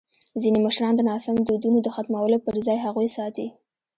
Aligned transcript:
ځینې 0.41 0.59
مشران 0.65 0.93
د 0.97 1.01
ناسم 1.09 1.35
دودونو 1.47 1.79
د 1.83 1.87
ختمولو 1.95 2.37
پر 2.45 2.55
ځای 2.67 2.77
هغوی 2.85 3.07
ساتي. 3.17 3.47